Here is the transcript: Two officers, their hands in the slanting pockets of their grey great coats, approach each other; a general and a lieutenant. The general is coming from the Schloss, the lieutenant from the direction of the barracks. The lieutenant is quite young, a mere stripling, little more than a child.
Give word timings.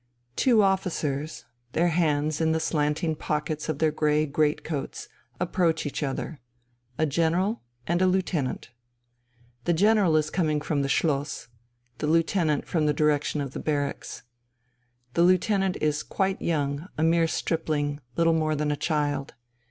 Two 0.35 0.63
officers, 0.63 1.45
their 1.73 1.89
hands 1.89 2.41
in 2.41 2.53
the 2.53 2.59
slanting 2.59 3.13
pockets 3.15 3.69
of 3.69 3.77
their 3.77 3.91
grey 3.91 4.25
great 4.25 4.63
coats, 4.63 5.07
approach 5.39 5.85
each 5.85 6.01
other; 6.01 6.41
a 6.97 7.05
general 7.05 7.61
and 7.85 8.01
a 8.01 8.07
lieutenant. 8.07 8.71
The 9.65 9.73
general 9.73 10.15
is 10.17 10.31
coming 10.31 10.59
from 10.59 10.81
the 10.81 10.89
Schloss, 10.89 11.49
the 11.99 12.07
lieutenant 12.07 12.65
from 12.67 12.87
the 12.87 12.93
direction 12.95 13.41
of 13.41 13.51
the 13.53 13.59
barracks. 13.59 14.23
The 15.13 15.21
lieutenant 15.21 15.77
is 15.81 16.01
quite 16.01 16.41
young, 16.41 16.87
a 16.97 17.03
mere 17.03 17.27
stripling, 17.27 17.99
little 18.15 18.33
more 18.33 18.55
than 18.55 18.71
a 18.71 18.75
child. 18.75 19.35